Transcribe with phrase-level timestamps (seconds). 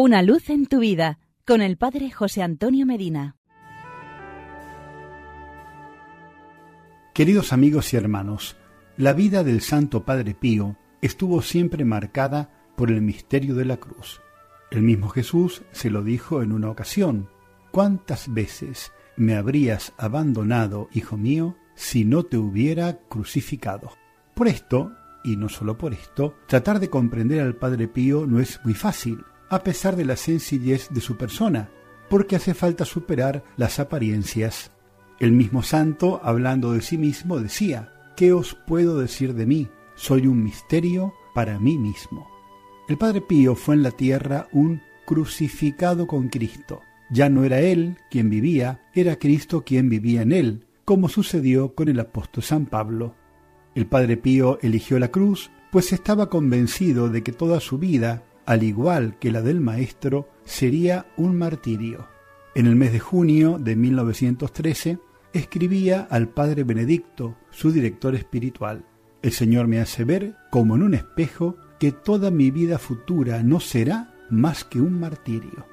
[0.00, 3.34] Una luz en tu vida con el Padre José Antonio Medina.
[7.12, 8.56] Queridos amigos y hermanos,
[8.96, 14.20] la vida del Santo Padre Pío estuvo siempre marcada por el misterio de la cruz.
[14.70, 17.28] El mismo Jesús se lo dijo en una ocasión,
[17.72, 23.90] ¿cuántas veces me habrías abandonado, hijo mío, si no te hubiera crucificado?
[24.34, 24.92] Por esto,
[25.24, 29.24] y no solo por esto, tratar de comprender al Padre Pío no es muy fácil,
[29.50, 31.70] a pesar de la sencillez de su persona,
[32.08, 34.70] porque hace falta superar las apariencias.
[35.18, 39.68] El mismo santo, hablando de sí mismo, decía, ¿qué os puedo decir de mí?
[39.94, 42.28] Soy un misterio para mí mismo.
[42.88, 46.82] El Padre Pío fue en la tierra un crucificado con Cristo.
[47.10, 51.88] Ya no era él quien vivía, era Cristo quien vivía en él, como sucedió con
[51.88, 53.14] el apóstol San Pablo.
[53.74, 58.62] El Padre Pío eligió la cruz, pues estaba convencido de que toda su vida al
[58.62, 62.08] igual que la del maestro, sería un martirio.
[62.54, 64.98] En el mes de junio de 1913
[65.34, 68.86] escribía al padre Benedicto, su director espiritual.
[69.20, 73.60] El Señor me hace ver, como en un espejo, que toda mi vida futura no
[73.60, 75.66] será más que un martirio.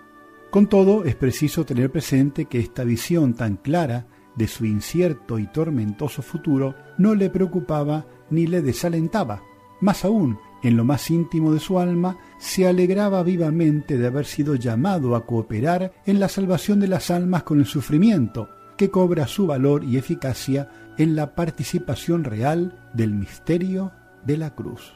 [0.52, 5.48] Con todo, es preciso tener presente que esta visión tan clara de su incierto y
[5.48, 9.42] tormentoso futuro no le preocupaba ni le desalentaba.
[9.80, 14.56] Más aún, en lo más íntimo de su alma, se alegraba vivamente de haber sido
[14.56, 19.46] llamado a cooperar en la salvación de las almas con el sufrimiento, que cobra su
[19.46, 23.92] valor y eficacia en la participación real del misterio
[24.26, 24.96] de la cruz.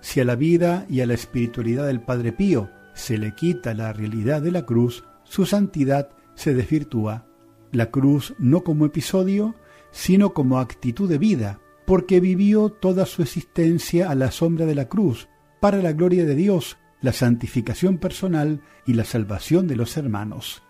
[0.00, 3.92] Si a la vida y a la espiritualidad del Padre Pío se le quita la
[3.92, 7.24] realidad de la cruz, su santidad se desvirtúa.
[7.70, 9.54] La cruz no como episodio,
[9.92, 14.88] sino como actitud de vida, porque vivió toda su existencia a la sombra de la
[14.88, 15.28] cruz,
[15.60, 20.62] para la gloria de Dios, la santificación personal y la salvación de los hermanos.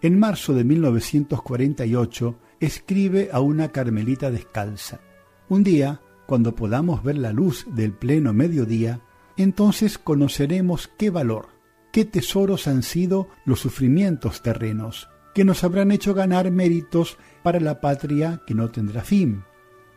[0.00, 5.00] En marzo de 1948 escribe a una carmelita descalza.
[5.48, 9.00] Un día, cuando podamos ver la luz del pleno mediodía,
[9.36, 11.48] entonces conoceremos qué valor,
[11.92, 17.80] qué tesoros han sido los sufrimientos terrenos, que nos habrán hecho ganar méritos para la
[17.80, 19.44] patria que no tendrá fin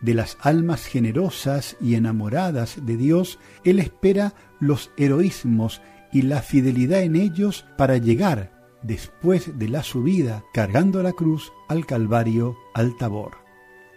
[0.06, 5.82] de las almas generosas y enamoradas de Dios, Él espera los heroísmos
[6.14, 11.88] y la fidelidad en ellos para llegar, después de la subida, cargando la cruz, al
[11.88, 13.38] Calvario, al Tabor.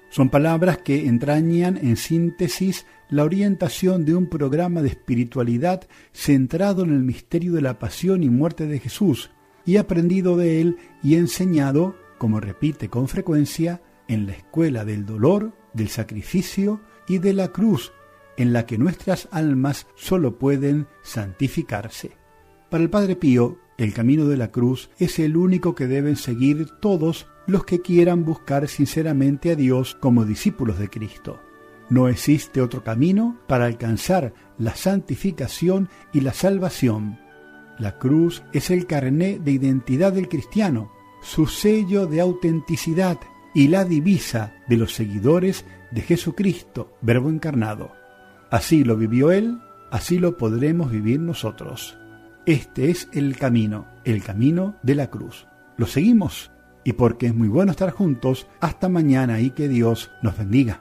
[0.09, 6.95] Son palabras que entrañan en síntesis la orientación de un programa de espiritualidad centrado en
[6.95, 9.31] el misterio de la pasión y muerte de Jesús,
[9.67, 15.53] y aprendido de él y enseñado, como repite con frecuencia, en la escuela del dolor,
[15.79, 17.93] del sacrificio y de la cruz,
[18.37, 22.13] en la que nuestras almas sólo pueden santificarse.
[22.69, 26.67] Para el Padre Pío, el camino de la cruz es el único que deben seguir
[26.81, 31.41] todos los que quieran buscar sinceramente a Dios como discípulos de Cristo.
[31.89, 37.19] No existe otro camino para alcanzar la santificación y la salvación.
[37.79, 43.19] La cruz es el carné de identidad del cristiano, su sello de autenticidad
[43.55, 47.93] y la divisa de los seguidores de Jesucristo, Verbo encarnado.
[48.51, 49.59] Así lo vivió Él,
[49.91, 51.99] así lo podremos vivir nosotros.
[52.47, 55.47] Este es el camino, el camino de la cruz.
[55.77, 56.51] ¿Lo seguimos?
[56.85, 60.81] Y porque es muy bueno estar juntos, hasta mañana y que Dios nos bendiga.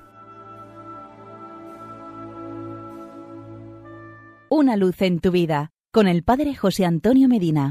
[4.50, 7.66] Una luz en tu vida, con el Padre José Antonio Medina.